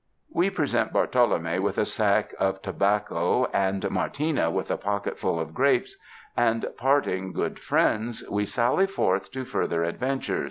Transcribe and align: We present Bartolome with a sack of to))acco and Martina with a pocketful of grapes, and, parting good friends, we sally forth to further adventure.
We 0.33 0.49
present 0.49 0.91
Bartolome 0.91 1.59
with 1.59 1.77
a 1.77 1.85
sack 1.85 2.33
of 2.39 2.63
to))acco 2.63 3.47
and 3.53 3.87
Martina 3.91 4.49
with 4.49 4.71
a 4.71 4.75
pocketful 4.77 5.39
of 5.39 5.53
grapes, 5.53 5.95
and, 6.35 6.65
parting 6.75 7.33
good 7.33 7.59
friends, 7.59 8.23
we 8.27 8.47
sally 8.47 8.87
forth 8.87 9.29
to 9.33 9.45
further 9.45 9.83
adventure. 9.83 10.39